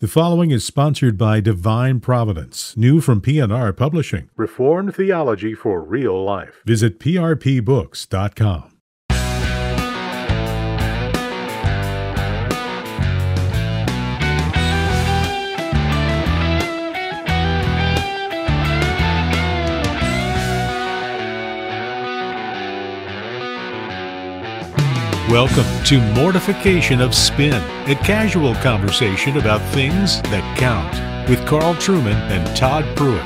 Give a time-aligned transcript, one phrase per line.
[0.00, 4.30] The following is sponsored by Divine Providence, new from P&R Publishing.
[4.34, 6.62] Reformed theology for real life.
[6.64, 8.79] Visit prpbooks.com.
[25.30, 27.54] Welcome to Mortification of Spin,
[27.88, 33.24] a casual conversation about things that count with Carl Trueman and Todd Pruitt.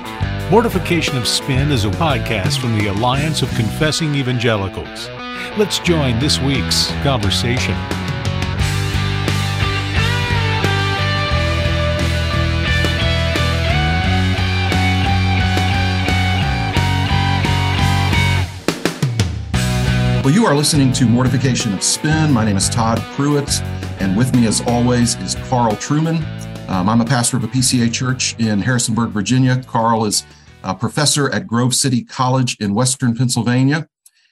[0.51, 5.09] Mortification of Spin is a podcast from the Alliance of Confessing Evangelicals.
[5.57, 7.75] Let's join this week's conversation.
[20.25, 22.33] Well, you are listening to Mortification of Spin.
[22.33, 23.61] My name is Todd Pruitt,
[24.01, 26.17] and with me, as always, is Carl Trueman.
[26.67, 29.63] Um, I'm a pastor of a PCA church in Harrisonburg, Virginia.
[29.67, 30.25] Carl is
[30.63, 33.87] a professor at Grove City College in Western Pennsylvania.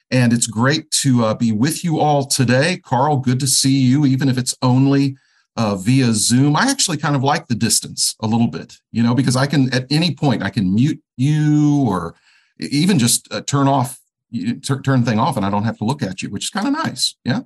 [0.09, 2.79] And it's great to uh, be with you all today.
[2.83, 5.15] Carl, good to see you, even if it's only
[5.57, 6.55] uh, via Zoom.
[6.55, 9.71] I actually kind of like the distance a little bit, you know, because I can,
[9.71, 12.15] at any point, I can mute you or
[12.57, 13.99] even just uh, turn off
[14.33, 16.45] you t- turn the thing off and I don't have to look at you, which
[16.45, 17.15] is kind of nice.
[17.23, 17.41] Yeah.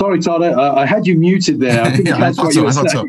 [0.00, 0.42] Sorry, Todd.
[0.42, 1.82] I, I had you muted there.
[1.82, 2.66] I yeah, I thought so.
[2.66, 3.06] I thought so.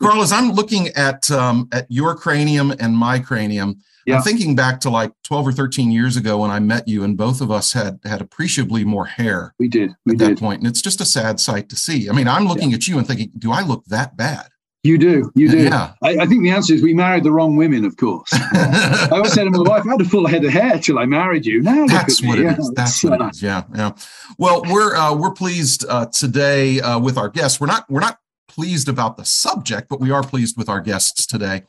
[0.00, 3.80] Carlos, I'm looking at um, at your cranium and my cranium.
[4.06, 4.16] Yeah.
[4.16, 7.16] I'm thinking back to like 12 or 13 years ago when I met you, and
[7.16, 9.52] both of us had had appreciably more hair.
[9.58, 9.90] We did.
[10.06, 10.28] We at did.
[10.28, 12.08] that point, and it's just a sad sight to see.
[12.08, 12.76] I mean, I'm looking yeah.
[12.76, 14.48] at you and thinking, do I look that bad?
[14.84, 15.64] You do, you do.
[15.64, 15.94] Yeah.
[16.02, 18.30] I, I, think the answer is we married the wrong women, of course.
[18.32, 21.04] I always said to my wife, I had a full head of hair till I
[21.04, 21.60] married you.
[21.60, 22.72] Now that's what it is.
[22.76, 23.42] That's what it is.
[23.42, 23.92] Yeah, yeah.
[24.38, 27.60] Well, we're uh, we're pleased uh, today uh, with our guests.
[27.60, 31.26] We're not we're not pleased about the subject, but we are pleased with our guests
[31.26, 31.64] today.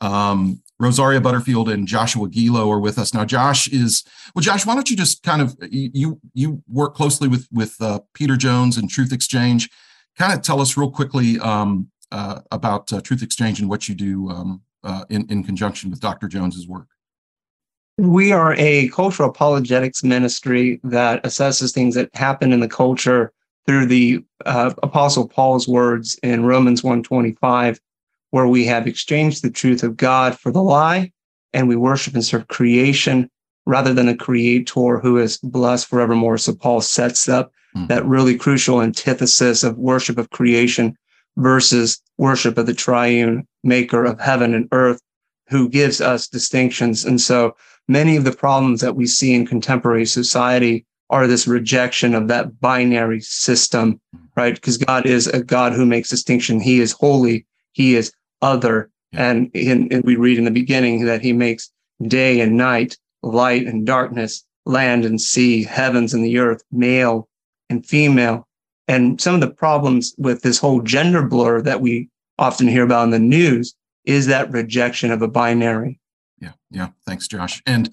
[0.00, 3.24] Um, Rosaria Butterfield and Joshua Gielow are with us now.
[3.24, 4.42] Josh is well.
[4.42, 8.36] Josh, why don't you just kind of you you work closely with with uh, Peter
[8.36, 9.70] Jones and truthXchange.
[10.16, 14.28] Kind of tell us real quickly um, uh, about uh, truthXchange and what you do
[14.30, 16.28] um, uh, in, in conjunction with Dr.
[16.28, 16.86] Jones's work.
[17.96, 23.32] We are a cultural apologetics ministry that assesses things that happen in the culture
[23.66, 27.80] through the uh, Apostle Paul's words in Romans 125,
[28.30, 31.12] where we have exchanged the truth of God for the lie,
[31.52, 33.30] and we worship and serve creation
[33.64, 36.36] rather than a creator who is blessed forevermore.
[36.36, 37.86] So Paul sets up mm-hmm.
[37.86, 40.96] that really crucial antithesis of worship of creation
[41.36, 45.00] versus worship of the triune maker of heaven and earth
[45.48, 47.04] who gives us distinctions.
[47.04, 47.56] And so
[47.88, 52.60] many of the problems that we see in contemporary society are this rejection of that
[52.60, 54.00] binary system,
[54.36, 54.54] right?
[54.54, 56.60] Because God is a God who makes distinction.
[56.60, 57.46] He is holy.
[57.72, 58.90] He is other.
[59.12, 61.70] And, in, and we read in the beginning that he makes
[62.02, 67.28] day and night, light and darkness, land and sea, heavens and the earth, male
[67.70, 68.43] and female.
[68.86, 72.08] And some of the problems with this whole gender blur that we
[72.38, 73.74] often hear about in the news
[74.04, 75.98] is that rejection of a binary.
[76.38, 76.88] Yeah, yeah.
[77.06, 77.62] Thanks, Josh.
[77.66, 77.90] And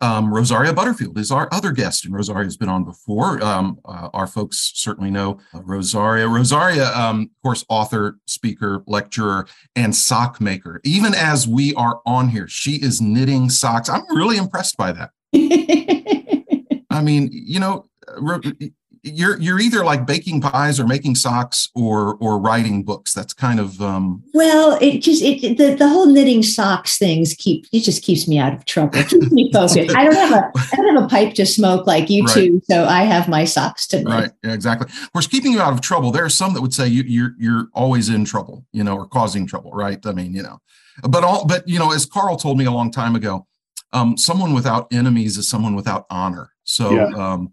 [0.00, 3.42] um, Rosaria Butterfield is our other guest, and Rosaria has been on before.
[3.42, 6.26] Um, uh, our folks certainly know Rosaria.
[6.26, 10.80] Rosaria, um, of course, author, speaker, lecturer, and sock maker.
[10.82, 13.88] Even as we are on here, she is knitting socks.
[13.88, 15.10] I'm really impressed by that.
[16.90, 17.86] I mean, you know,
[19.04, 23.12] you're you're either like baking pies or making socks or or writing books.
[23.12, 27.66] That's kind of um well it just it the, the whole knitting socks things keep
[27.72, 28.96] it just keeps me out of trouble.
[28.98, 29.96] It keeps me focused.
[29.96, 32.34] I don't have a i don't have a pipe to smoke like you right.
[32.34, 34.86] two so i have my socks to knit right yeah, exactly.
[34.86, 37.34] Of course keeping you out of trouble there are some that would say you, you're
[37.38, 40.04] you're always in trouble you know or causing trouble right?
[40.06, 40.60] I mean you know.
[41.08, 43.46] But all but you know as carl told me a long time ago
[43.92, 46.50] um someone without enemies is someone without honor.
[46.62, 47.06] So yeah.
[47.16, 47.52] um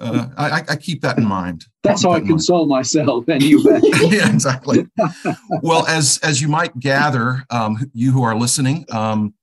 [0.00, 1.66] uh, I, I, keep that in mind.
[1.82, 2.78] That's how I console mind.
[2.78, 3.80] myself, anyway.
[4.08, 4.86] yeah, exactly.
[5.62, 9.34] well, as as you might gather, um, you who are listening, um,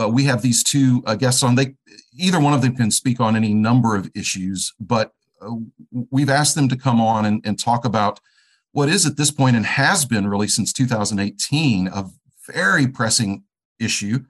[0.00, 1.56] uh, we have these two uh, guests on.
[1.56, 1.74] They
[2.16, 5.56] either one of them can speak on any number of issues, but uh,
[6.10, 8.20] we've asked them to come on and, and talk about
[8.72, 12.10] what is at this point and has been really since 2018 a
[12.46, 13.42] very pressing
[13.78, 14.20] issue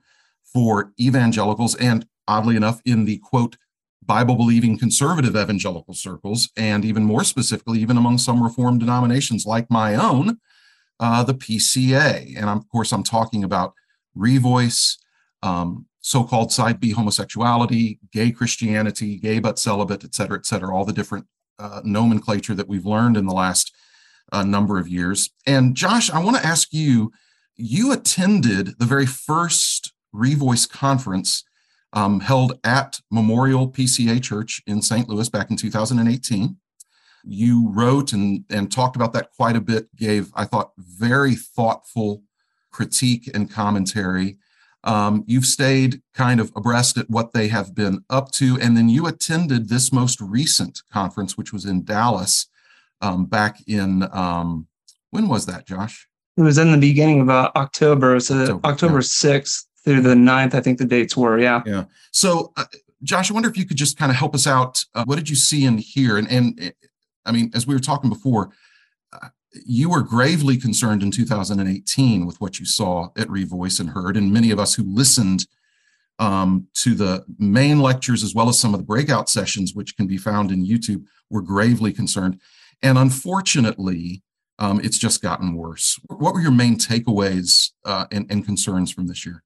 [0.41, 3.57] for evangelicals and oddly enough in the quote
[4.05, 9.69] Bible believing conservative evangelical circles, and even more specifically, even among some Reformed denominations like
[9.69, 10.39] my own,
[10.99, 12.35] uh, the PCA.
[12.37, 13.73] And of course, I'm talking about
[14.17, 14.97] revoice,
[15.43, 20.73] um, so called side B homosexuality, gay Christianity, gay but celibate, et cetera, et cetera,
[20.73, 21.25] all the different
[21.59, 23.73] uh, nomenclature that we've learned in the last
[24.31, 25.29] uh, number of years.
[25.45, 27.11] And Josh, I want to ask you
[27.55, 31.43] you attended the very first Revoice conference
[31.97, 35.09] um, held at Memorial PCA Church in St.
[35.09, 36.55] Louis back in 2018.
[37.23, 42.21] You wrote and, and talked about that quite a bit, gave, I thought, very thoughtful
[42.71, 44.37] critique and commentary.
[44.83, 48.59] Um, you've stayed kind of abreast at what they have been up to.
[48.61, 52.45] And then you attended this most recent conference, which was in Dallas
[53.01, 54.67] um, back in, um,
[55.09, 56.07] when was that, Josh?
[56.37, 58.19] It was in the beginning of uh, October.
[58.19, 59.39] So October, October yeah.
[59.39, 61.39] 6th through the 9th, I think the dates were.
[61.39, 61.63] Yeah.
[61.65, 61.85] Yeah.
[62.11, 62.65] So, uh,
[63.03, 64.83] Josh, I wonder if you could just kind of help us out.
[64.93, 66.17] Uh, what did you see and hear?
[66.17, 66.73] And, and
[67.25, 68.49] I mean, as we were talking before,
[69.13, 69.29] uh,
[69.65, 74.33] you were gravely concerned in 2018 with what you saw at Revoice and heard, and
[74.33, 75.47] many of us who listened
[76.19, 80.05] um, to the main lectures as well as some of the breakout sessions, which can
[80.05, 82.41] be found in YouTube, were gravely concerned.
[82.83, 84.21] And unfortunately,
[84.59, 85.97] um, it's just gotten worse.
[86.07, 89.43] What were your main takeaways uh, and, and concerns from this year?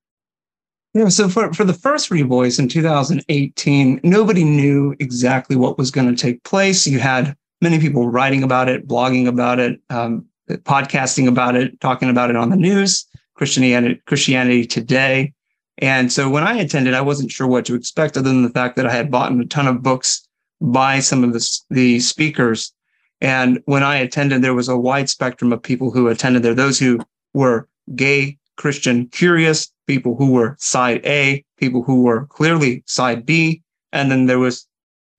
[0.93, 6.13] Yeah, so for, for the first Revoice in 2018, nobody knew exactly what was going
[6.13, 6.85] to take place.
[6.85, 12.09] You had many people writing about it, blogging about it, um, podcasting about it, talking
[12.09, 13.05] about it on the news,
[13.35, 15.33] Christianity, Christianity Today.
[15.77, 18.75] And so when I attended, I wasn't sure what to expect other than the fact
[18.75, 20.27] that I had bought a ton of books
[20.59, 22.73] by some of the, the speakers.
[23.21, 26.53] And when I attended, there was a wide spectrum of people who attended there.
[26.53, 26.99] Those who
[27.33, 33.61] were gay, Christian, curious, people who were side A, people who were clearly side B,
[33.91, 34.67] and then there was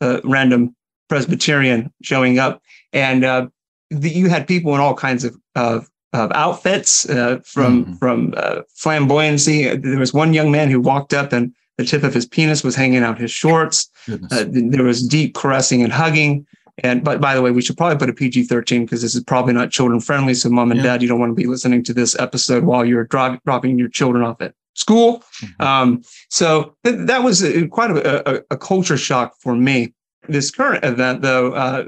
[0.01, 0.77] a random
[1.09, 2.63] Presbyterian showing up,
[2.93, 3.49] and uh,
[3.91, 7.95] the, you had people in all kinds of of, of outfits, uh, from mm-hmm.
[7.95, 9.83] from uh, flamboyancy.
[9.83, 12.77] There was one young man who walked up, and the tip of his penis was
[12.77, 13.91] hanging out his shorts.
[14.09, 16.47] Uh, there was deep caressing and hugging.
[16.79, 19.23] And but by the way, we should probably put a PG thirteen because this is
[19.23, 20.35] probably not children friendly.
[20.35, 20.87] So mom and yeah.
[20.87, 23.89] dad, you don't want to be listening to this episode while you're dro- dropping your
[23.89, 25.23] children off at school.
[25.43, 25.63] Mm-hmm.
[25.63, 29.93] Um, so th- that was a, quite a, a, a, culture shock for me.
[30.29, 31.85] This current event, though, uh,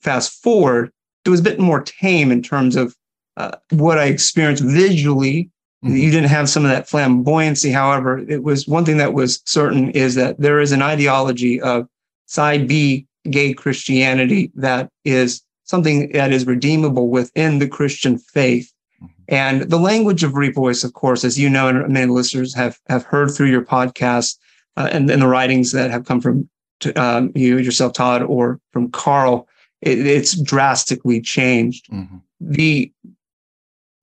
[0.00, 0.92] fast forward,
[1.24, 2.94] it was a bit more tame in terms of
[3.36, 5.50] uh, what I experienced visually.
[5.84, 5.96] Mm-hmm.
[5.96, 7.72] You didn't have some of that flamboyancy.
[7.72, 11.88] However, it was one thing that was certain is that there is an ideology of
[12.26, 18.72] side B gay Christianity that is something that is redeemable within the Christian faith.
[19.02, 19.12] Mm-hmm.
[19.28, 23.04] And the language of Revoice, of course, as you know, and many listeners have, have
[23.04, 24.36] heard through your podcast
[24.76, 26.48] uh, and, and the writings that have come from
[26.96, 29.48] um, you yourself, Todd, or from Carl,
[29.82, 31.88] it, it's drastically changed.
[31.90, 32.16] Mm-hmm.
[32.40, 32.92] The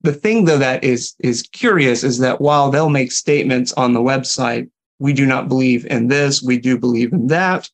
[0.02, 4.02] the thing though that is is curious is that while they'll make statements on the
[4.02, 4.70] website,
[5.00, 7.70] we do not believe in this, we do believe in that,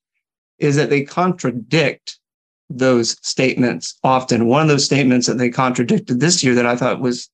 [0.62, 2.20] is that they contradict
[2.70, 4.48] those statements often.
[4.48, 7.30] One of those statements that they contradicted this year that I thought was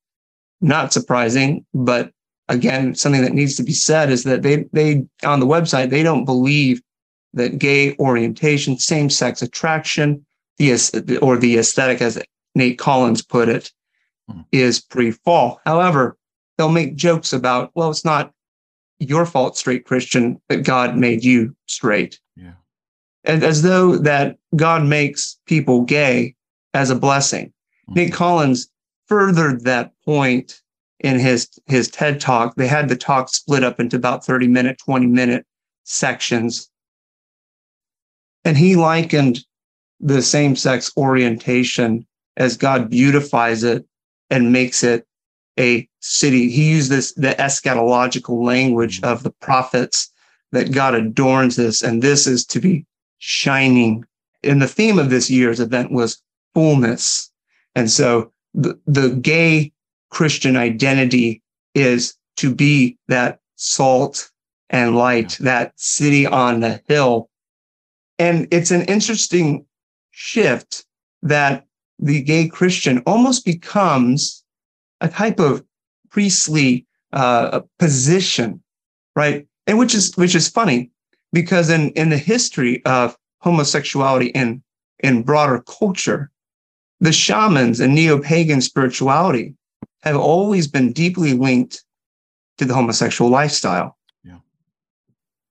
[0.62, 2.12] not surprising, but
[2.48, 6.04] again, something that needs to be said is that they they on the website they
[6.04, 6.82] don't believe
[7.34, 10.26] that gay orientation, same sex attraction,
[10.58, 12.20] the or the aesthetic, as
[12.56, 13.72] Nate Collins put it,
[14.30, 14.42] hmm.
[14.52, 15.62] is pre fall.
[15.66, 16.18] However,
[16.58, 18.32] they'll make jokes about, well, it's not
[19.00, 22.20] your fault, straight Christian, that God made you straight.
[23.28, 26.36] As though that God makes people gay
[26.74, 27.48] as a blessing.
[27.48, 27.94] Mm-hmm.
[27.94, 28.70] Nate Collins
[29.08, 30.62] furthered that point
[31.02, 32.56] in his his TED talk.
[32.56, 35.46] They had the talk split up into about 30 minute, 20 minute
[35.84, 36.70] sections
[38.48, 39.40] and he likened
[40.00, 42.08] the same sex orientation
[42.38, 43.86] as God beautifies it
[44.30, 45.06] and makes it
[45.60, 46.50] a city.
[46.50, 50.14] He used this, the eschatological language of the prophets
[50.54, 52.86] that God adorns this, and this is to be
[53.20, 54.06] shining.
[54.44, 56.22] And the theme of this year's event was
[56.54, 57.32] fullness.
[57.76, 59.72] And so the, the gay
[60.10, 61.42] Christian identity
[61.76, 64.30] is to be that salt
[64.70, 67.30] and light, that city on the hill
[68.20, 69.66] and it's an interesting
[70.12, 70.86] shift
[71.22, 71.66] that
[72.00, 74.44] the gay Christian almost becomes
[75.02, 75.64] a type of
[76.10, 78.62] priestly uh, position,
[79.16, 79.48] right?
[79.68, 80.92] And which is which is funny
[81.34, 84.64] because in in the history of homosexuality in
[85.00, 86.32] in broader culture,
[87.00, 89.54] the shamans and neo-pagan spirituality
[90.02, 91.84] have always been deeply linked
[92.58, 94.40] to the homosexual lifestyle Yeah.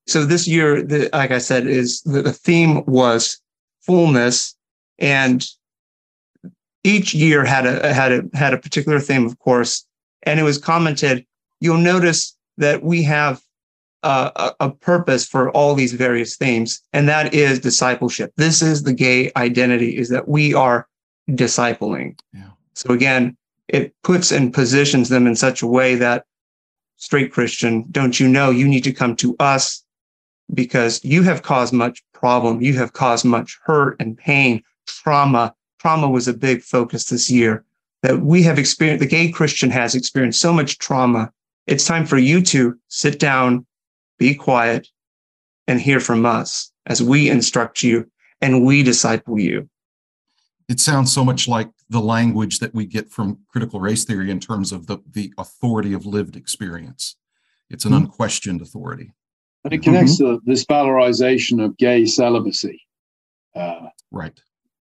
[0.09, 3.40] so this year, the, like I said, is the, the theme was
[3.83, 4.56] fullness,
[4.99, 5.47] and
[6.83, 9.87] each year had a had a had a particular theme, of course,
[10.23, 11.25] and it was commented.
[11.61, 13.40] You'll notice that we have
[14.06, 18.32] a, a, purpose for all these various themes, and that is discipleship.
[18.36, 20.88] This is the gay identity: is that we are
[21.30, 22.18] discipling.
[22.32, 22.50] Yeah.
[22.75, 23.36] So again,
[23.68, 26.25] it puts and positions them in such a way that
[26.96, 29.84] straight Christian, don't you know you need to come to us
[30.54, 32.62] because you have caused much problem.
[32.62, 35.54] You have caused much hurt and pain, trauma.
[35.78, 37.64] Trauma was a big focus this year
[38.02, 39.00] that we have experienced.
[39.00, 41.32] The gay Christian has experienced so much trauma.
[41.66, 43.66] It's time for you to sit down,
[44.18, 44.88] be quiet,
[45.66, 49.68] and hear from us as we instruct you and we disciple you.
[50.68, 54.40] It sounds so much like the language that we get from critical race theory in
[54.40, 57.16] terms of the, the authority of lived experience.
[57.70, 58.04] It's an mm-hmm.
[58.04, 59.12] unquestioned authority.
[59.64, 60.37] And it connects mm-hmm.
[60.37, 62.80] to this valorization of gay celibacy.
[63.54, 64.38] Uh, right.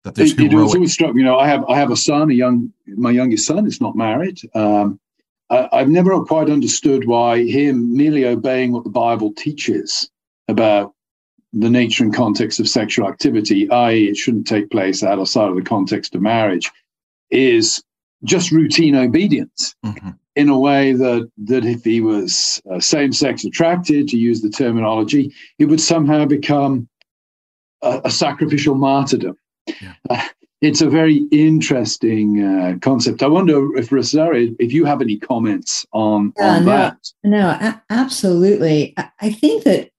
[0.05, 1.97] That there's it, heroic- it always struck me, you know, I have I have a
[1.97, 4.39] son, a young my youngest son is not married.
[4.55, 5.01] Um,
[5.51, 10.11] I, I've never quite understood why him merely obeying what the Bible teaches
[10.49, 10.93] about
[11.53, 15.63] the nature and context of sexual activity, i.e., it shouldn't take place outside of the
[15.63, 16.71] context of marriage,
[17.31, 17.83] is
[18.25, 20.11] just routine obedience mm-hmm.
[20.35, 25.33] in a way that that if he was uh, same-sex attracted, to use the terminology,
[25.59, 26.89] it would somehow become
[27.83, 29.37] a, a sacrificial martyrdom.
[29.67, 29.95] Yeah.
[30.11, 30.23] Uh,
[30.67, 33.23] it's a very interesting uh, concept.
[33.23, 36.99] I wonder if Rosaria, if you have any comments on, on no, that.
[37.23, 38.95] No, a- absolutely.
[38.97, 39.91] I-, I think that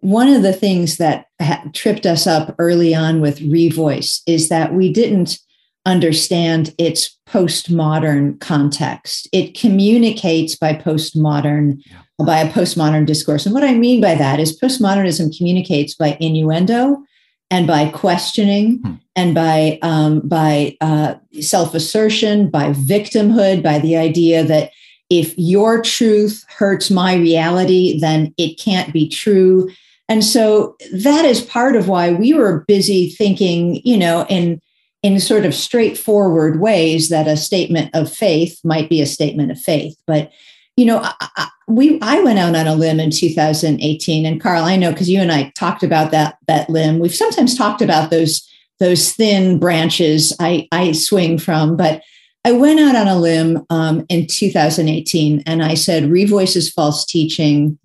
[0.00, 4.74] one of the things that ha- tripped us up early on with Revoice is that
[4.74, 5.38] we didn't
[5.86, 9.28] understand its postmodern context.
[9.32, 12.02] It communicates by postmodern, yeah.
[12.24, 13.46] by a postmodern discourse.
[13.46, 17.02] And what I mean by that is postmodernism communicates by innuendo
[17.50, 18.94] and by questioning hmm.
[19.18, 24.70] And by um, by uh, self-assertion, by victimhood, by the idea that
[25.10, 29.68] if your truth hurts my reality, then it can't be true
[30.08, 34.60] and so that is part of why we were busy thinking, you know, in
[35.02, 39.60] in sort of straightforward ways that a statement of faith might be a statement of
[39.60, 39.96] faith.
[40.06, 40.32] But
[40.76, 44.76] you know, I, we I went out on a limb in 2018, and Carl, I
[44.76, 47.00] know because you and I talked about that that limb.
[47.00, 48.48] We've sometimes talked about those
[48.80, 52.02] those thin branches I I swing from, but
[52.44, 57.04] I went out on a limb um, in 2018, and I said, "Revoice is false
[57.04, 57.78] teaching."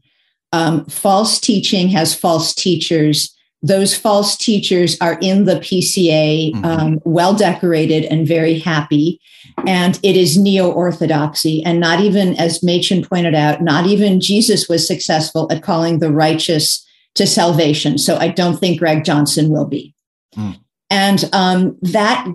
[0.52, 3.36] Um, false teaching has false teachers.
[3.64, 6.66] Those false teachers are in the PCA, mm-hmm.
[6.66, 9.20] um, well decorated and very happy.
[9.66, 11.64] And it is neo orthodoxy.
[11.64, 16.12] And not even, as Machen pointed out, not even Jesus was successful at calling the
[16.12, 16.86] righteous
[17.16, 17.98] to salvation.
[17.98, 19.94] So I don't think Greg Johnson will be.
[20.36, 20.60] Mm.
[20.94, 22.28] And um, that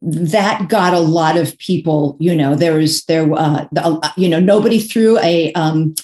[0.00, 3.66] that got a lot of people you know there was there uh,
[4.16, 5.94] you know nobody threw a um,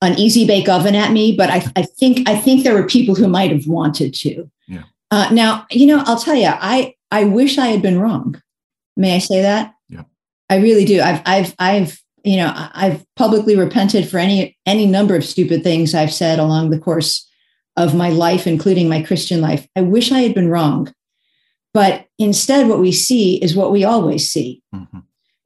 [0.00, 3.16] an easy bake oven at me, but I, I think I think there were people
[3.16, 4.48] who might have wanted to.
[4.68, 4.84] Yeah.
[5.10, 8.40] Uh, now, you know, I'll tell you, I I wish I had been wrong.
[8.96, 9.74] May I say that?
[9.88, 10.02] Yeah.
[10.48, 11.00] I really do.
[11.00, 15.94] I've I've I've you know I've publicly repented for any any number of stupid things
[15.94, 17.28] I've said along the course
[17.76, 19.66] of my life, including my Christian life.
[19.74, 20.92] I wish I had been wrong.
[21.76, 24.62] But instead, what we see is what we always see.
[24.74, 25.00] Mm-hmm.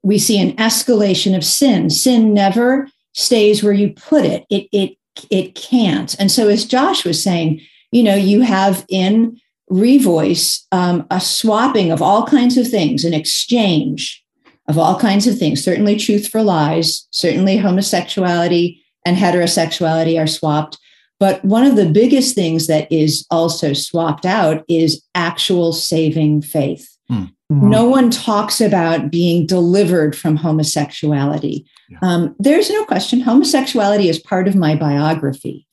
[0.04, 1.90] We see an escalation of sin.
[1.90, 4.46] Sin never stays where you put it.
[4.48, 4.96] It it
[5.28, 6.14] it can't.
[6.20, 9.40] And so, as Josh was saying, you know, you have in
[9.72, 14.24] Revoice um, a swapping of all kinds of things, an exchange
[14.68, 15.64] of all kinds of things.
[15.64, 17.08] Certainly, truth for lies.
[17.10, 20.78] Certainly, homosexuality and heterosexuality are swapped.
[21.20, 26.96] But one of the biggest things that is also swapped out is actual saving faith.
[27.10, 27.30] Mm.
[27.52, 27.68] Mm-hmm.
[27.68, 31.66] No one talks about being delivered from homosexuality.
[31.88, 31.98] Yeah.
[32.00, 35.66] Um, there's no question homosexuality is part of my biography,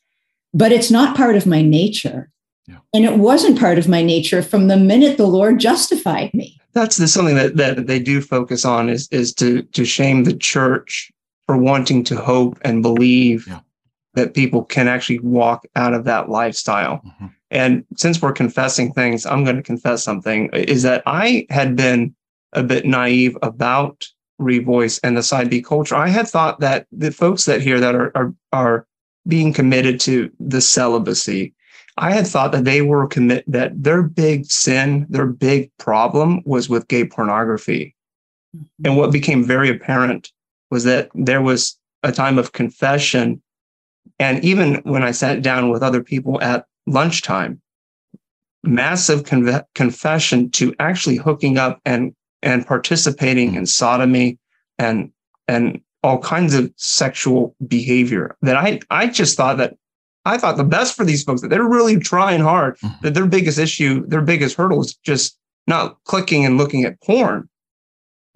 [0.53, 2.29] but it's not part of my nature.
[2.67, 2.79] Yeah.
[2.93, 6.59] And it wasn't part of my nature from the minute the Lord justified me.
[6.73, 10.35] That's the, something that, that they do focus on is, is to, to shame the
[10.35, 11.11] church
[11.45, 13.59] for wanting to hope and believe yeah.
[14.17, 17.01] That people can actually walk out of that lifestyle.
[17.05, 17.27] Mm-hmm.
[17.51, 22.15] And since we're confessing things, I'm going to confess something is that I had been
[22.53, 24.05] a bit naive about
[24.41, 25.95] revoice and the side B culture.
[25.95, 28.87] I had thought that the folks that here that are, are, are
[29.27, 31.53] being committed to the celibacy,
[31.97, 36.69] I had thought that they were commit that their big sin, their big problem was
[36.69, 37.95] with gay pornography.
[38.55, 38.87] Mm-hmm.
[38.87, 40.31] And what became very apparent
[40.71, 43.41] was that there was a time of confession.
[44.19, 47.61] And even when I sat down with other people at lunchtime,
[48.63, 54.37] massive con- confession to actually hooking up and and participating in sodomy
[54.77, 55.11] and
[55.47, 59.75] and all kinds of sexual behavior that I I just thought that
[60.25, 63.01] I thought the best for these folks that they're really trying hard mm-hmm.
[63.01, 67.49] that their biggest issue their biggest hurdle is just not clicking and looking at porn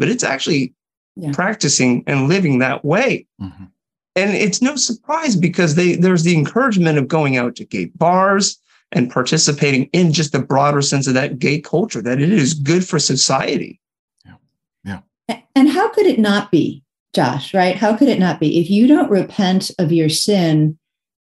[0.01, 0.73] but it's actually
[1.15, 1.31] yeah.
[1.31, 3.27] practicing and living that way.
[3.39, 3.65] Mm-hmm.
[4.15, 8.59] And it's no surprise because they there's the encouragement of going out to gay bars
[8.91, 12.85] and participating in just the broader sense of that gay culture, that it is good
[12.85, 13.79] for society.
[14.25, 14.99] Yeah.
[15.29, 15.39] Yeah.
[15.55, 17.75] And how could it not be, Josh, right?
[17.75, 18.59] How could it not be?
[18.59, 20.77] If you don't repent of your sin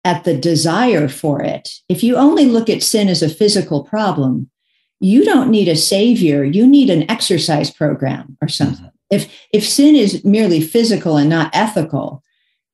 [0.04, 4.52] at the desire for it, if you only look at sin as a physical problem,
[5.00, 6.44] you don't need a savior.
[6.44, 8.86] You need an exercise program or something.
[8.86, 9.16] Mm-hmm.
[9.16, 12.24] If if sin is merely physical and not ethical,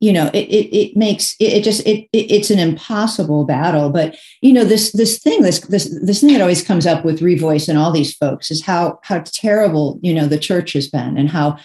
[0.01, 3.89] you know it it, it makes it, it just it, it, it's an impossible battle.
[3.89, 7.22] But you know this this thing this this this thing that always comes up with
[7.22, 11.17] revoice and all these folks is how how terrible you know the church has been
[11.17, 11.58] and how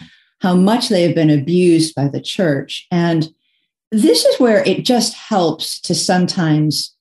[0.43, 2.87] how much they have been abused by the church.
[2.90, 3.33] And
[3.90, 6.95] this is where it just helps to sometimes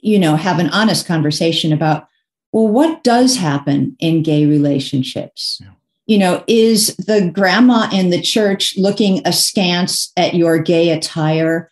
[0.00, 2.06] you know have an honest conversation about
[2.52, 5.58] well what does happen in gay relationships?
[5.62, 5.70] Yeah
[6.06, 11.70] you know, is the grandma in the church looking askance at your gay attire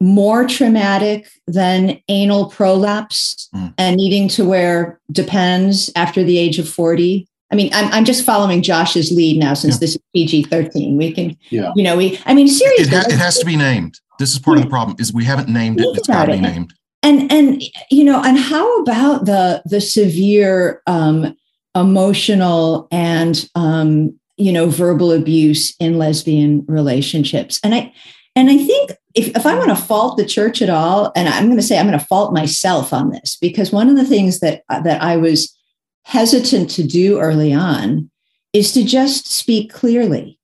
[0.00, 3.72] more traumatic than anal prolapse mm.
[3.76, 7.28] and needing to wear depends after the age of 40?
[7.52, 9.80] I mean, I'm, I'm just following Josh's lead now since yeah.
[9.80, 10.96] this is PG 13.
[10.96, 11.72] We can, yeah.
[11.74, 12.96] you know, we, I mean, seriously.
[12.96, 14.00] It, ha- it has to be named.
[14.18, 14.64] This is part yeah.
[14.64, 15.86] of the problem is we haven't named it.
[15.96, 16.74] It's got to be named.
[17.02, 21.34] And, and, you know, and how about the, the severe, um,
[21.74, 27.60] emotional and um, you know verbal abuse in lesbian relationships.
[27.62, 27.92] And i
[28.36, 31.46] and i think if, if i want to fault the church at all and i'm
[31.46, 34.38] going to say i'm going to fault myself on this because one of the things
[34.38, 35.56] that that i was
[36.04, 38.10] hesitant to do early on
[38.52, 40.38] is to just speak clearly.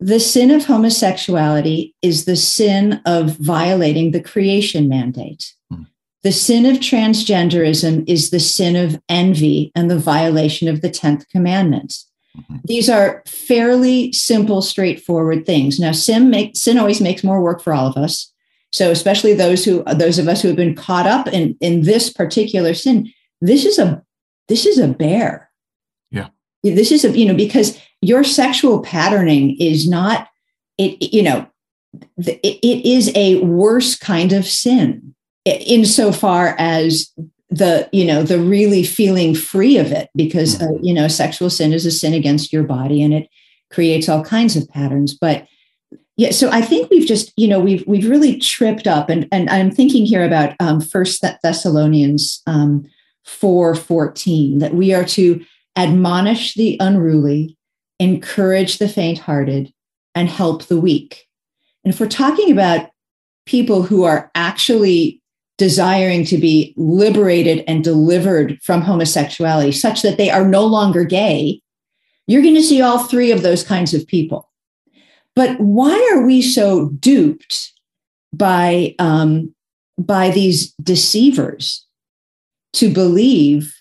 [0.00, 5.52] The sin of homosexuality is the sin of violating the creation mandate
[6.24, 11.28] the sin of transgenderism is the sin of envy and the violation of the 10th
[11.28, 11.98] commandment.
[12.36, 12.56] Mm-hmm.
[12.64, 15.78] These are fairly simple, straightforward things.
[15.78, 18.32] Now, sin, make, sin always makes more work for all of us.
[18.72, 22.12] So, especially those who those of us who have been caught up in, in this
[22.12, 24.02] particular sin, this is a
[24.48, 25.48] this is a bear.
[26.10, 26.30] Yeah.
[26.64, 30.26] This is a, you know, because your sexual patterning is not
[30.76, 31.46] it, you know,
[32.16, 35.13] it, it is a worse kind of sin
[35.44, 37.12] insofar as
[37.50, 40.84] the you know the really feeling free of it because uh, mm-hmm.
[40.84, 43.28] you know sexual sin is a sin against your body and it
[43.70, 45.46] creates all kinds of patterns but
[46.16, 49.48] yeah so i think we've just you know we've we've really tripped up and and
[49.50, 52.84] i'm thinking here about um first thessalonians um
[53.24, 55.44] 4 14 that we are to
[55.76, 57.56] admonish the unruly
[58.00, 59.72] encourage the faint hearted
[60.14, 61.26] and help the weak
[61.84, 62.90] and if we're talking about
[63.46, 65.20] people who are actually
[65.56, 71.60] desiring to be liberated and delivered from homosexuality such that they are no longer gay,
[72.26, 74.50] you're going to see all three of those kinds of people.
[75.36, 77.72] But why are we so duped
[78.32, 79.54] by, um,
[79.98, 81.86] by these deceivers
[82.74, 83.74] to believe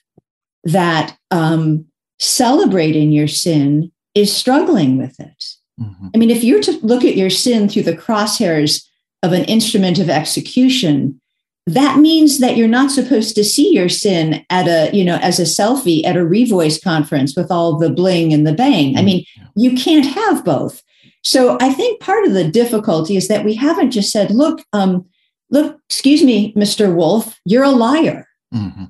[0.64, 1.86] that um,
[2.20, 5.46] celebrating your sin is struggling with it?
[5.80, 6.08] Mm-hmm.
[6.14, 8.86] I mean, if you're to look at your sin through the crosshairs
[9.24, 11.20] of an instrument of execution,
[11.66, 15.40] that means that you're not supposed to see your sin at a you know as
[15.40, 18.98] a selfie at a revoice conference with all the bling and the bang.
[18.98, 20.82] I mm, mean you can't have both.
[21.24, 25.06] So i think part of the difficulty is that we haven't just said look um
[25.50, 28.28] look excuse me mr wolf you're a liar.
[28.54, 28.86] Mm-hmm.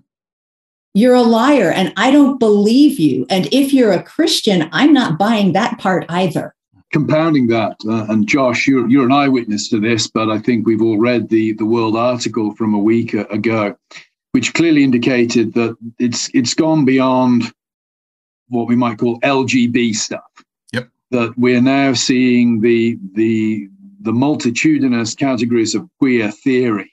[0.93, 3.25] you're a liar and i don't believe you.
[3.29, 6.55] And if you're a christian i'm not buying that part either
[6.93, 10.81] compounding that, uh, and Josh, you're, you're an eyewitness to this, but I think we've
[10.81, 13.75] all read the, the World article from a week ago,
[14.31, 17.51] which clearly indicated that it's it's gone beyond
[18.47, 20.31] what we might call LGB stuff.
[20.71, 20.89] Yep.
[21.11, 23.67] That we're now seeing the the
[24.01, 26.92] the multitudinous categories of queer theory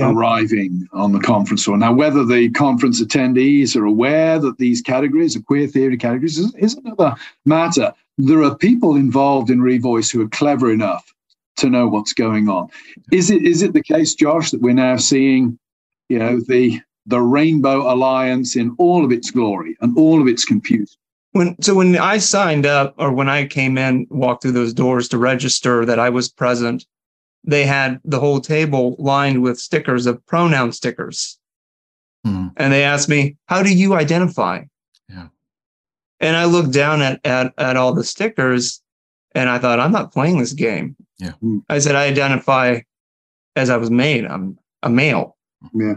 [0.00, 1.76] arriving on the conference floor.
[1.76, 6.54] Now, whether the conference attendees are aware that these categories are queer theory categories is,
[6.56, 7.92] is another matter
[8.26, 11.12] there are people involved in Revoice who are clever enough
[11.56, 12.68] to know what's going on.
[13.12, 15.58] Is it is it the case, Josh, that we're now seeing,
[16.08, 20.44] you know, the the Rainbow Alliance in all of its glory and all of its
[20.44, 20.96] confusion?
[21.32, 25.08] When so when I signed up or when I came in, walked through those doors
[25.08, 26.86] to register that I was present,
[27.44, 31.38] they had the whole table lined with stickers of pronoun stickers.
[32.24, 32.48] Hmm.
[32.56, 34.64] And they asked me, How do you identify?
[36.20, 38.82] And I looked down at, at, at all the stickers
[39.34, 40.96] and I thought, I'm not playing this game.
[41.18, 41.32] Yeah.
[41.68, 42.80] I said, I identify
[43.56, 44.26] as I was made.
[44.26, 45.36] I'm a male.
[45.74, 45.94] Yeah.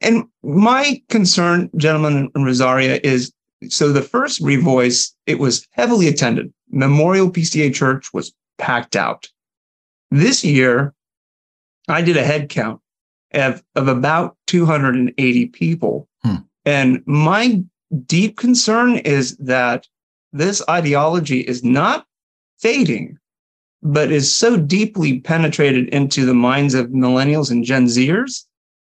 [0.00, 3.32] And my concern, gentlemen and Rosaria, is
[3.68, 6.52] so the first revoice, it was heavily attended.
[6.70, 9.28] Memorial PCA Church was packed out.
[10.14, 10.94] This year,
[11.88, 12.80] I did a head count
[13.32, 16.08] of, of about 280 people.
[16.22, 16.36] Hmm.
[16.64, 17.64] And my
[18.06, 19.88] deep concern is that
[20.32, 22.06] this ideology is not
[22.60, 23.18] fading,
[23.82, 28.44] but is so deeply penetrated into the minds of millennials and Gen Zers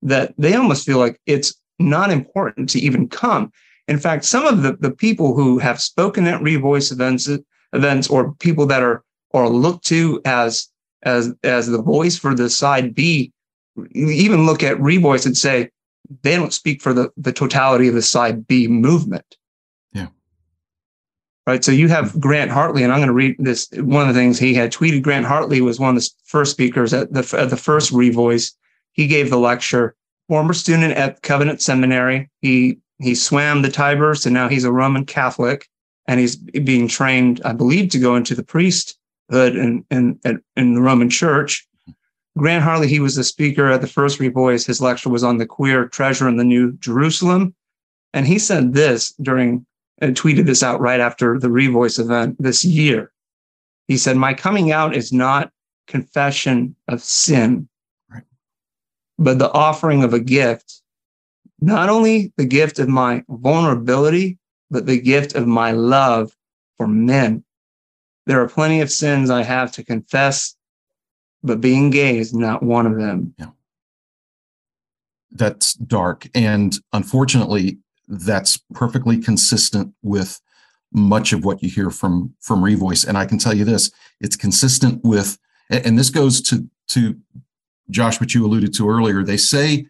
[0.01, 3.53] that they almost feel like it's not important to even come.
[3.89, 7.29] In fact, some of the, the people who have spoken at Revoice events,
[7.75, 10.70] events or people that are or looked to as
[11.03, 13.33] as as the voice for the side B,
[13.93, 15.71] even look at Revoice and say
[16.23, 19.37] they don't speak for the, the totality of the side B movement.
[19.93, 20.09] Yeah.
[21.47, 21.65] Right.
[21.65, 23.69] So you have Grant Hartley, and I'm going to read this.
[23.75, 26.93] One of the things he had tweeted Grant Hartley was one of the first speakers
[26.93, 28.53] at the, at the first Revoice.
[28.93, 29.95] He gave the lecture,
[30.29, 32.29] former student at Covenant Seminary.
[32.41, 35.67] He he swam the Tiber, so now he's a Roman Catholic,
[36.07, 38.45] and he's being trained, I believe, to go into the
[39.31, 41.67] priesthood in in, in the Roman Church.
[42.39, 44.67] Grant Hartley, he was the speaker at the first Revoice.
[44.67, 47.55] His lecture was on the queer treasure in the New Jerusalem.
[48.15, 49.67] And he said this during,
[49.99, 53.13] and tweeted this out right after the Revoice event this year.
[53.89, 55.51] He said, My coming out is not
[55.89, 57.69] confession of sin,
[58.09, 58.23] right.
[59.19, 60.83] but the offering of a gift,
[61.61, 64.39] not only the gift of my vulnerability,
[64.71, 66.35] but the gift of my love
[66.77, 67.43] for men.
[68.31, 70.55] There are plenty of sins I have to confess
[71.43, 73.35] but being gay is not one of them.
[73.39, 73.47] Yeah.
[75.33, 76.29] That's dark.
[76.35, 80.41] And unfortunately, that's perfectly consistent with
[80.93, 83.07] much of what you hear from from Revoice.
[83.07, 85.39] And I can tell you this, it's consistent with,
[85.71, 87.17] and this goes to to
[87.91, 89.23] Josh, what you alluded to earlier.
[89.23, 89.87] They say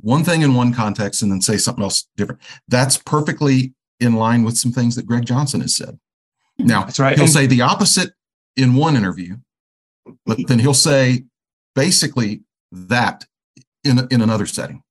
[0.00, 2.40] one thing in one context and then say something else different.
[2.68, 5.98] That's perfectly in line with some things that Greg Johnson has said.
[6.66, 7.16] Now, That's right.
[7.16, 8.12] he'll and- say the opposite
[8.56, 9.36] in one interview,
[10.26, 11.24] but then he'll say
[11.74, 12.42] basically
[12.72, 13.24] that
[13.84, 14.82] in, in another setting.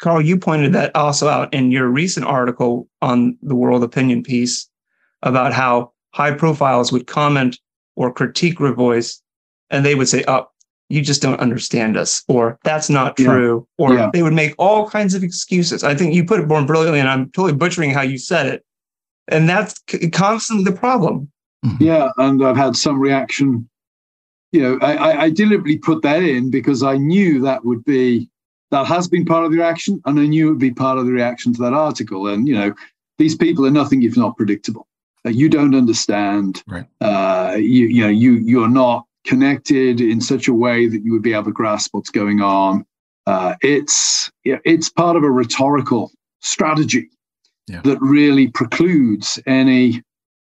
[0.00, 4.68] Carl, you pointed that also out in your recent article on the World Opinion piece
[5.22, 7.58] about how high profiles would comment
[7.96, 9.20] or critique Revoice,
[9.70, 10.46] and they would say, "Oh,
[10.88, 13.84] you just don't understand us," or "That's not true," yeah.
[13.84, 14.10] or yeah.
[14.12, 15.84] they would make all kinds of excuses.
[15.84, 18.63] I think you put it more brilliantly, and I'm totally butchering how you said it,
[19.28, 19.80] and that's
[20.12, 21.30] constantly the problem.
[21.80, 23.68] Yeah, and I've had some reaction
[24.54, 28.30] you know, I, I deliberately put that in because I knew that would be
[28.70, 31.06] that has been part of the reaction, and I knew it would be part of
[31.06, 32.28] the reaction to that article.
[32.28, 32.72] And you know,
[33.18, 34.86] these people are nothing if not predictable.
[35.26, 36.62] Uh, you don't understand.
[36.68, 36.86] Right.
[37.00, 41.22] Uh, you you know you you're not connected in such a way that you would
[41.22, 42.86] be able to grasp what's going on.
[43.26, 47.10] Uh, it's it's part of a rhetorical strategy
[47.68, 47.80] yeah.
[47.82, 50.02] that really precludes any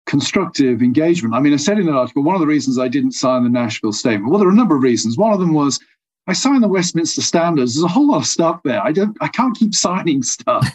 [0.06, 1.34] constructive engagement.
[1.34, 3.50] I mean, I said in that article, one of the reasons I didn't sign the
[3.50, 5.18] Nashville Statement, well, there are a number of reasons.
[5.18, 5.80] One of them was
[6.28, 7.76] I signed the Westminster Standards.
[7.76, 8.82] There's a whole lot of stuff there.
[8.82, 10.68] I don't, I can't keep signing stuff.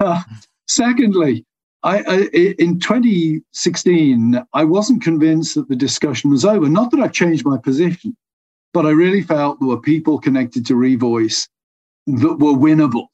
[0.00, 0.22] uh,
[0.66, 1.44] secondly,
[1.82, 2.16] I, I,
[2.58, 6.68] in 2016, I wasn't convinced that the discussion was over.
[6.68, 8.16] Not that I've changed my position,
[8.72, 11.48] but I really felt there were people connected to Revoice
[12.06, 13.08] that were winnable.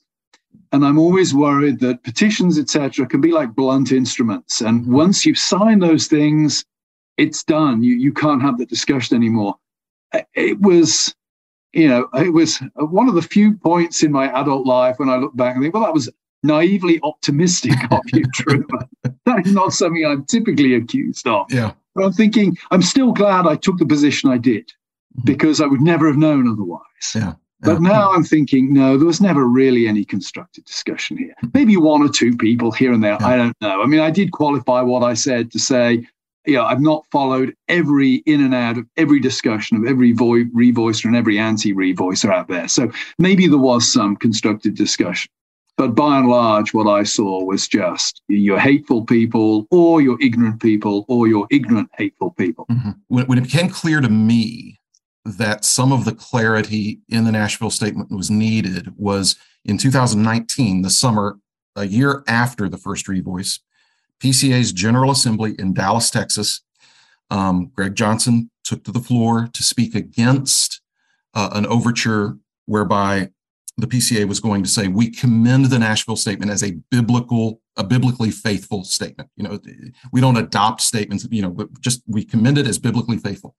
[0.73, 4.61] And I'm always worried that petitions, etc., can be like blunt instruments.
[4.61, 4.95] And mm-hmm.
[4.95, 6.65] once you've signed those things,
[7.17, 7.83] it's done.
[7.83, 9.57] You, you can't have the discussion anymore.
[10.35, 11.15] It was,
[11.73, 15.17] you know, it was one of the few points in my adult life when I
[15.17, 16.09] look back and think, well, that was
[16.43, 18.89] naively optimistic of you, Trueman.
[19.03, 21.47] that is not something I'm typically accused of.
[21.51, 21.73] Yeah.
[21.95, 25.25] But I'm thinking, I'm still glad I took the position I did mm-hmm.
[25.25, 26.81] because I would never have known otherwise.
[27.15, 27.35] Yeah.
[27.63, 31.35] But now I'm thinking, no, there was never really any constructive discussion here.
[31.53, 33.19] Maybe one or two people here and there.
[33.21, 33.27] Yeah.
[33.27, 33.83] I don't know.
[33.83, 36.07] I mean, I did qualify what I said to say,
[36.47, 40.45] you know, I've not followed every in and out of every discussion of every vo-
[40.57, 42.67] revoicer and every anti revoicer out there.
[42.67, 45.31] So maybe there was some constructive discussion.
[45.77, 50.61] But by and large, what I saw was just your hateful people or your ignorant
[50.61, 52.67] people or your ignorant hateful people.
[52.71, 52.91] Mm-hmm.
[53.09, 54.80] When, when it became clear to me
[55.25, 60.91] that some of the clarity in the Nashville statement was needed was in 2019, the
[60.91, 61.39] summer,
[61.77, 63.61] a year after the first revoice,
[64.21, 66.63] PCA's General Assembly in Dallas, Texas.
[67.31, 70.81] Um, Greg Johnson took to the floor to speak against
[71.35, 73.31] uh, an overture whereby
[73.77, 77.85] the PCA was going to say, "We commend the Nashville statement as a biblical, a
[77.85, 79.31] biblically faithful statement.
[79.37, 79.59] You know,
[80.13, 81.27] we don't adopt statements.
[81.31, 83.55] You know, just we commend it as biblically faithful."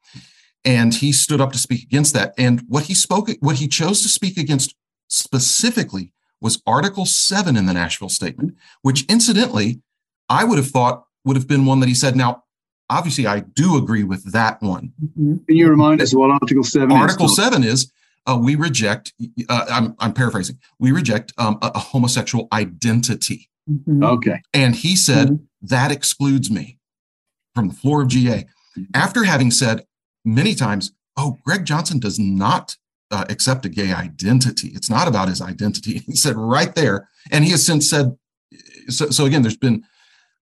[0.64, 2.34] And he stood up to speak against that.
[2.38, 4.76] And what he spoke, what he chose to speak against
[5.08, 9.82] specifically was Article 7 in the Nashville Statement, which incidentally,
[10.30, 12.16] I would have thought would have been one that he said.
[12.16, 12.44] Now,
[12.90, 14.94] obviously, I do agree with that one.
[15.04, 15.38] Mm-hmm.
[15.46, 17.36] Can you remind us what Article 7 Article is?
[17.36, 17.92] 7 is
[18.26, 19.14] uh, we reject,
[19.50, 23.50] uh, I'm, I'm paraphrasing, we reject um, a, a, homosexual identity.
[23.70, 24.04] Mm-hmm.
[24.04, 24.42] Okay.
[24.54, 25.44] And he said, mm-hmm.
[25.64, 26.78] that excludes me
[27.56, 28.46] from the floor of GA.
[28.78, 28.84] Mm-hmm.
[28.94, 29.86] After having said
[30.26, 32.76] many times, oh, Greg Johnson does not
[33.12, 34.70] uh, accept a gay identity.
[34.70, 36.00] It's not about his identity.
[36.06, 37.10] He said right there.
[37.32, 38.18] And he has since said,
[38.90, 39.84] so, so again, there's been,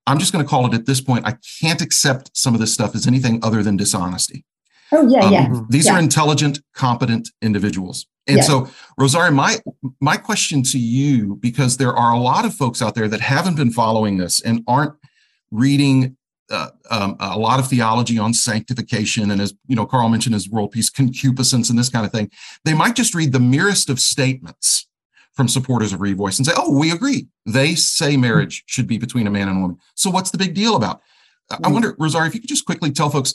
[0.07, 2.73] I'm just going to call it at this point, I can't accept some of this
[2.73, 4.45] stuff as anything other than dishonesty.
[4.91, 5.61] Oh yeah, um, yeah.
[5.69, 5.95] These yeah.
[5.95, 8.07] are intelligent, competent individuals.
[8.27, 9.57] And so, Rosaria, my
[9.99, 13.55] my question to you, because there are a lot of folks out there that haven't
[13.55, 14.93] been following this and aren't
[15.51, 16.15] reading
[16.49, 20.49] uh, um, a lot of theology on sanctification, and as you know, Carl mentioned his
[20.49, 22.31] world piece, concupiscence, and this kind of thing.
[22.65, 24.87] They might just read the merest of statements
[25.33, 27.27] from supporters of Revoice and say, "Oh, we agree.
[27.45, 29.77] They say marriage should be between a man and a woman.
[29.95, 31.01] So what's the big deal about?"
[31.51, 31.65] Mm-hmm.
[31.65, 33.33] I wonder, Rosaria, if you could just quickly tell folks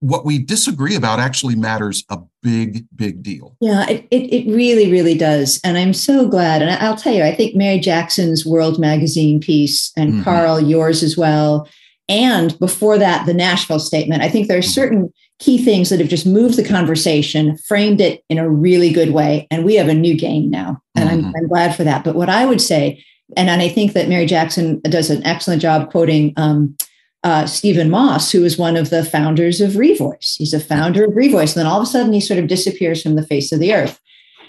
[0.00, 3.56] what we disagree about actually matters a big, big deal.
[3.60, 5.60] Yeah, it, it, it, really, really does.
[5.62, 6.62] And I'm so glad.
[6.62, 10.22] And I'll tell you, I think Mary Jackson's World Magazine piece and mm-hmm.
[10.22, 11.68] Carl, yours as well.
[12.10, 14.22] And before that, the Nashville statement.
[14.22, 14.70] I think there are mm-hmm.
[14.70, 19.12] certain key things that have just moved the conversation, framed it in a really good
[19.12, 19.46] way.
[19.50, 20.82] And we have a new game now.
[20.96, 21.28] And mm-hmm.
[21.28, 22.04] I'm, I'm glad for that.
[22.04, 23.02] But what I would say,
[23.36, 26.76] and, and I think that Mary Jackson does an excellent job quoting um,
[27.22, 30.36] uh, Stephen Moss, who is one of the founders of Revoice.
[30.36, 31.54] He's a founder of Revoice.
[31.54, 33.72] And then all of a sudden he sort of disappears from the face of the
[33.72, 34.00] earth.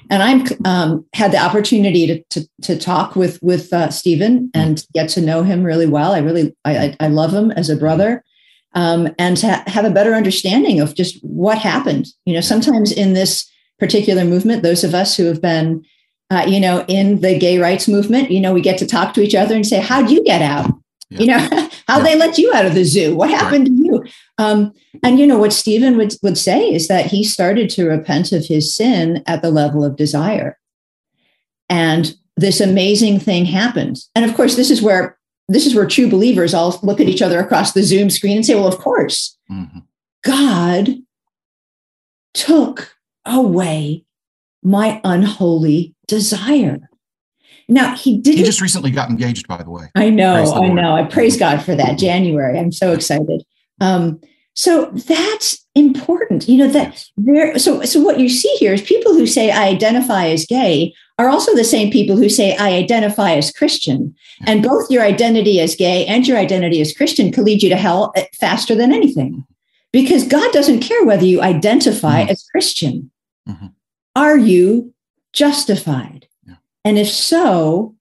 [0.09, 4.85] And I've um, had the opportunity to, to, to talk with, with uh, Stephen and
[4.93, 6.13] get to know him really well.
[6.13, 8.23] I really, I, I love him as a brother
[8.73, 12.07] um, and to have a better understanding of just what happened.
[12.25, 15.83] You know, sometimes in this particular movement, those of us who have been,
[16.29, 19.21] uh, you know, in the gay rights movement, you know, we get to talk to
[19.21, 20.71] each other and say, how'd you get out?
[21.09, 21.19] Yeah.
[21.19, 21.37] You know,
[21.87, 22.03] how yeah.
[22.03, 23.15] they let you out of the zoo?
[23.15, 23.80] What happened right.
[24.41, 24.73] Um,
[25.03, 28.45] and you know what Stephen would, would say is that he started to repent of
[28.45, 30.57] his sin at the level of desire.
[31.69, 33.99] And this amazing thing happened.
[34.15, 37.21] And of course, this is where this is where true believers all look at each
[37.21, 39.79] other across the Zoom screen and say, well, of course, mm-hmm.
[40.23, 40.89] God
[42.33, 44.05] took away
[44.63, 46.89] my unholy desire.
[47.67, 48.35] Now he did.
[48.35, 49.89] He just recently got engaged, by the way.
[49.95, 50.95] I know, I know.
[50.95, 51.97] I praise God for that.
[51.97, 52.57] January.
[52.57, 53.43] I'm so excited.
[53.81, 54.21] Um,
[54.53, 56.47] so that's important.
[56.49, 57.57] You know that there.
[57.57, 61.29] So so what you see here is people who say I identify as gay are
[61.29, 64.13] also the same people who say I identify as Christian,
[64.45, 67.75] and both your identity as gay and your identity as Christian could lead you to
[67.75, 69.45] hell eh, faster than anything,
[69.93, 72.31] because God doesn't care whether you identify mm-hmm.
[72.31, 73.11] as Christian.
[73.47, 73.67] Mm-hmm.
[74.15, 74.93] Are you
[75.31, 76.27] justified?
[76.83, 77.95] And if so,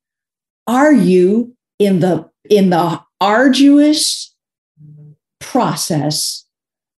[0.67, 4.30] are you in the in the arduous
[5.51, 6.47] process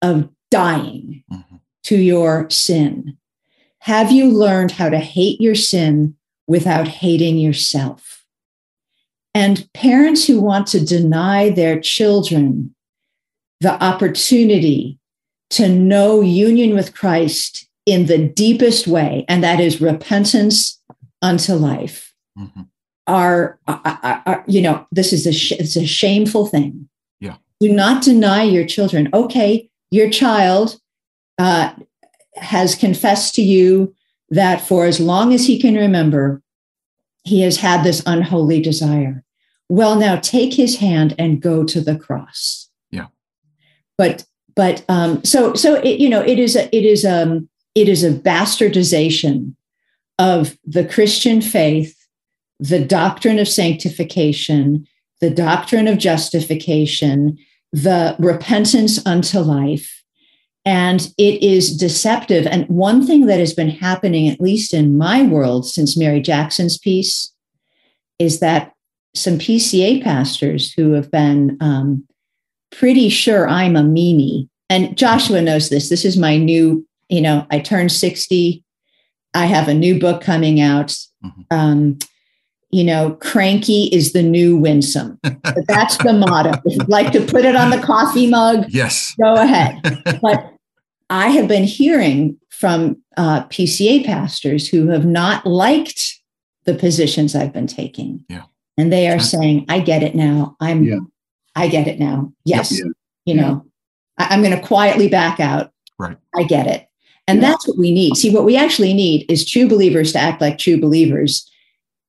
[0.01, 1.55] of dying mm-hmm.
[1.83, 3.17] to your sin?
[3.79, 6.15] Have you learned how to hate your sin
[6.47, 8.25] without hating yourself?
[9.33, 12.75] And parents who want to deny their children
[13.61, 14.99] the opportunity
[15.51, 20.81] to know union with Christ in the deepest way, and that is repentance
[21.21, 22.63] unto life mm-hmm.
[23.07, 26.89] are, are, are, you know this is a sh- it's a shameful thing
[27.61, 29.07] do not deny your children.
[29.13, 30.79] Okay your child
[31.37, 31.73] uh,
[32.35, 33.93] has confessed to you
[34.29, 36.41] that for as long as he can remember
[37.23, 39.23] he has had this unholy desire.
[39.69, 42.69] Well now take his hand and go to the cross.
[42.89, 43.07] Yeah.
[43.97, 47.87] But but um so so it, you know it is a it is um it
[47.87, 49.55] is a bastardization
[50.17, 51.95] of the Christian faith,
[52.59, 54.87] the doctrine of sanctification,
[55.19, 57.37] the doctrine of justification,
[57.71, 60.03] the repentance unto life.
[60.63, 62.45] And it is deceptive.
[62.45, 66.77] And one thing that has been happening, at least in my world since Mary Jackson's
[66.77, 67.33] piece,
[68.19, 68.73] is that
[69.15, 72.05] some PCA pastors who have been um,
[72.71, 75.89] pretty sure I'm a Mimi, and Joshua knows this.
[75.89, 78.63] This is my new, you know, I turned 60
[79.33, 80.87] I have a new book coming out.
[81.23, 81.41] Mm-hmm.
[81.51, 81.99] Um,
[82.71, 85.19] you know, cranky is the new winsome.
[85.23, 86.51] But that's the motto.
[86.65, 89.81] If you'd like to put it on the coffee mug, yes, go ahead.
[90.21, 90.53] But
[91.09, 96.19] I have been hearing from uh, PCA pastors who have not liked
[96.65, 98.23] the positions I've been taking.
[98.29, 98.43] Yeah.
[98.77, 100.55] And they are saying, I get it now.
[100.61, 100.99] I'm, yeah.
[101.55, 102.31] I get it now.
[102.45, 102.71] Yes.
[102.71, 102.85] Yeah.
[103.25, 103.65] You know,
[104.17, 105.73] I, I'm going to quietly back out.
[105.99, 106.17] Right.
[106.35, 106.87] I get it.
[107.27, 108.15] And that's what we need.
[108.15, 111.49] See, what we actually need is true believers to act like true believers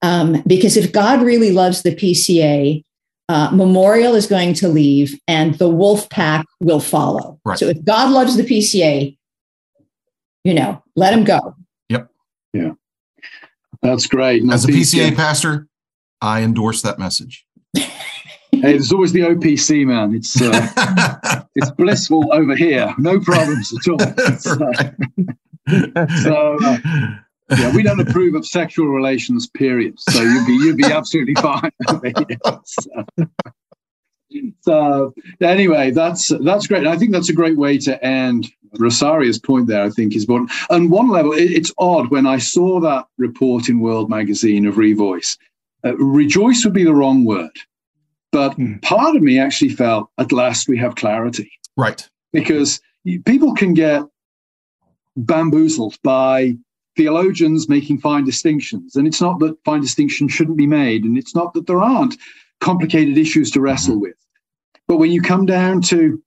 [0.03, 2.85] Um, because if God really loves the PCA,
[3.29, 7.41] uh, Memorial is going to leave and the wolf pack will follow.
[7.45, 7.59] Right.
[7.59, 9.17] So if God loves the PCA,
[10.45, 11.55] you know, let him go.
[11.89, 12.11] Yep.
[12.53, 12.73] Yeah.
[13.81, 14.43] That's great.
[14.51, 15.69] As a PCA pastor,
[16.21, 17.47] I endorse that message.
[17.75, 17.89] hey,
[18.51, 20.15] there's always the OPC man.
[20.15, 22.95] It's uh, it's blissful over here.
[22.99, 25.35] No problems at all.
[26.25, 26.77] So, uh,
[27.59, 29.49] yeah, we don't approve of sexual relations.
[29.49, 29.99] Period.
[29.99, 31.71] So you'd be you'd be absolutely fine.
[32.65, 33.05] so,
[34.61, 36.87] so anyway, that's that's great.
[36.87, 39.83] I think that's a great way to end Rosaria's point there.
[39.83, 40.51] I think is important.
[40.71, 44.77] On one level, it, it's odd when I saw that report in World Magazine of
[44.77, 45.37] Revoice.
[45.85, 47.57] Uh, rejoice would be the wrong word,
[48.31, 48.81] but mm.
[48.83, 51.51] part of me actually felt at last we have clarity.
[51.77, 52.09] Right.
[52.33, 52.81] Because
[53.25, 54.05] people can get
[55.17, 56.57] bamboozled by
[56.97, 58.97] theologians making fine distinctions.
[58.97, 62.17] And it's not that fine distinctions shouldn't be made, and it's not that there aren't
[62.61, 64.03] complicated issues to wrestle mm-hmm.
[64.03, 64.17] with.
[64.89, 66.23] But when you come down to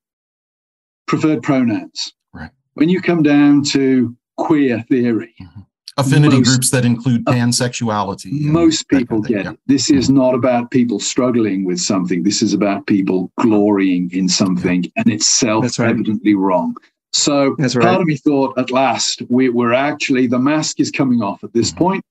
[1.06, 2.50] preferred pronouns, right.
[2.74, 5.60] when you come down to queer theory, mm-hmm.
[5.96, 9.52] affinity most, groups that include pansexuality, most people get yeah.
[9.52, 9.58] it.
[9.66, 10.18] This is mm-hmm.
[10.18, 12.22] not about people struggling with something.
[12.22, 14.90] This is about people glorying in something, yeah.
[14.96, 16.42] and it's self-evidently right.
[16.42, 16.76] wrong.
[17.16, 17.74] So right.
[17.74, 21.52] part of me thought, at last, we, are actually the mask is coming off at
[21.54, 21.78] this mm-hmm.
[21.78, 22.04] point.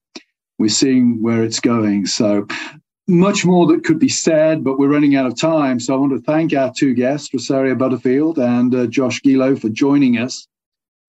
[0.58, 2.06] We're seeing where it's going.
[2.06, 2.46] So
[3.06, 5.78] much more that could be said, but we're running out of time.
[5.78, 9.68] So I want to thank our two guests, Rosaria Butterfield and uh, Josh Gielow, for
[9.68, 10.48] joining us.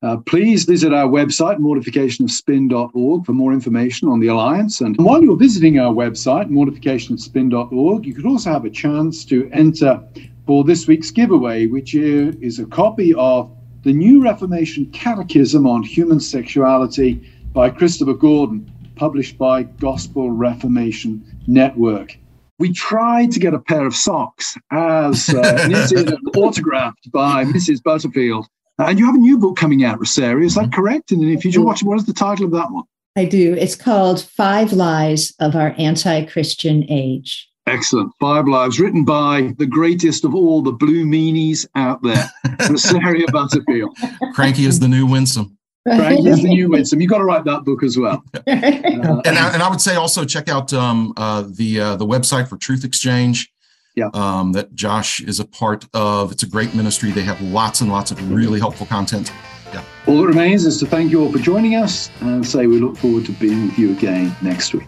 [0.03, 4.79] Uh, please visit our website, mortificationofspin.org, for more information on the Alliance.
[4.81, 10.03] And while you're visiting our website, mortificationofspin.org, you could also have a chance to enter
[10.45, 16.19] for this week's giveaway, which is a copy of the New Reformation Catechism on Human
[16.19, 17.21] Sexuality
[17.53, 22.17] by Christopher Gordon, published by Gospel Reformation Network.
[22.59, 27.83] We tried to get a pair of socks as uh, knitted and autographed by Mrs.
[27.83, 28.47] Butterfield.
[28.79, 31.11] And you have a new book coming out, Rosaria, is that correct?
[31.11, 32.83] And if you just watch, what is the title of that one?
[33.15, 33.55] I do.
[33.55, 37.49] It's called Five Lies of Our Anti Christian Age.
[37.67, 38.11] Excellent.
[38.19, 42.29] Five Lives, written by the greatest of all the blue meanies out there,
[42.69, 43.97] Rosaria Butterfield.
[44.33, 45.57] Cranky is the new Winsome.
[45.85, 47.01] Cranky is the new Winsome.
[47.01, 48.23] You've got to write that book as well.
[48.33, 52.05] Uh, and, I, and I would say also check out um, uh, the uh, the
[52.05, 53.47] website for truthXchange.
[53.95, 54.09] Yeah.
[54.13, 56.31] Um, that Josh is a part of.
[56.31, 57.11] It's a great ministry.
[57.11, 59.31] They have lots and lots of really helpful content.
[59.73, 59.83] Yeah.
[60.05, 62.95] All that remains is to thank you all for joining us and say we look
[62.95, 64.87] forward to being with you again next week.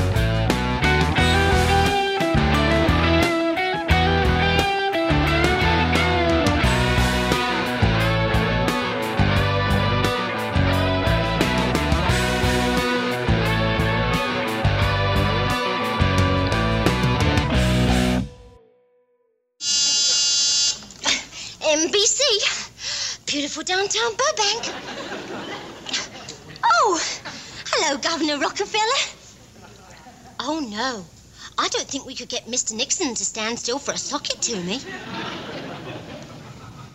[31.71, 32.73] Don't think we could get Mr.
[32.75, 34.79] Nixon to stand still for a socket to me.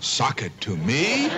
[0.00, 1.28] Socket to me?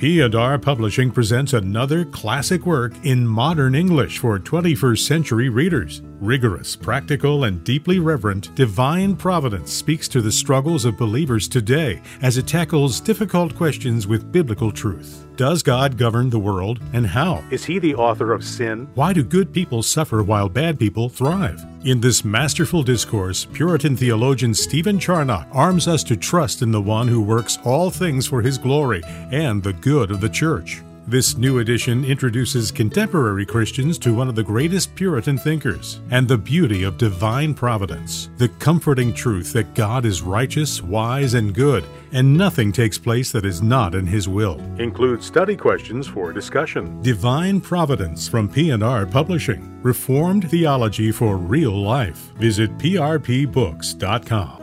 [0.00, 6.00] P&R Publishing presents another classic work in modern English for 21st century readers.
[6.22, 12.38] Rigorous, practical, and deeply reverent, Divine Providence speaks to the struggles of believers today as
[12.38, 15.26] it tackles difficult questions with biblical truth.
[15.36, 17.44] Does God govern the world, and how?
[17.50, 18.88] Is He the author of sin?
[18.94, 21.62] Why do good people suffer while bad people thrive?
[21.82, 27.08] In this masterful discourse, Puritan theologian Stephen Charnock arms us to trust in the one
[27.08, 29.00] who works all things for His glory
[29.32, 30.82] and the good of the church.
[31.06, 36.36] This new edition introduces contemporary Christians to one of the greatest Puritan thinkers and the
[36.36, 42.36] beauty of divine providence, the comforting truth that God is righteous, wise, and good, and
[42.36, 44.60] nothing takes place that is not in His will.
[44.78, 47.00] Includes study questions for discussion.
[47.02, 49.82] Divine Providence from P&R Publishing.
[49.82, 52.30] Reformed theology for real life.
[52.36, 54.59] Visit prpbooks.com.